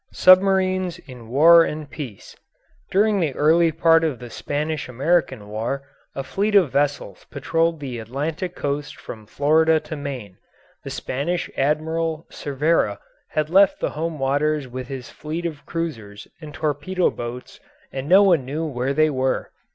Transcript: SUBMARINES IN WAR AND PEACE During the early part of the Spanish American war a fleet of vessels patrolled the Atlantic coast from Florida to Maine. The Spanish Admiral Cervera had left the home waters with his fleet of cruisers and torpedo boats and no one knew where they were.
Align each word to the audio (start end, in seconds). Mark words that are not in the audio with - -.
SUBMARINES 0.13 0.97
IN 1.05 1.27
WAR 1.29 1.61
AND 1.63 1.87
PEACE 1.91 2.35
During 2.89 3.19
the 3.19 3.35
early 3.35 3.71
part 3.71 4.03
of 4.03 4.17
the 4.17 4.31
Spanish 4.31 4.89
American 4.89 5.47
war 5.47 5.83
a 6.15 6.23
fleet 6.23 6.55
of 6.55 6.71
vessels 6.71 7.27
patrolled 7.29 7.79
the 7.79 7.99
Atlantic 7.99 8.55
coast 8.55 8.95
from 8.97 9.27
Florida 9.27 9.79
to 9.81 9.95
Maine. 9.95 10.39
The 10.83 10.89
Spanish 10.89 11.51
Admiral 11.55 12.25
Cervera 12.31 12.97
had 13.27 13.51
left 13.51 13.79
the 13.79 13.91
home 13.91 14.17
waters 14.17 14.67
with 14.67 14.87
his 14.87 15.11
fleet 15.11 15.45
of 15.45 15.67
cruisers 15.67 16.27
and 16.41 16.51
torpedo 16.51 17.11
boats 17.11 17.59
and 17.91 18.09
no 18.09 18.23
one 18.23 18.43
knew 18.43 18.65
where 18.65 18.95
they 18.95 19.11
were. 19.11 19.51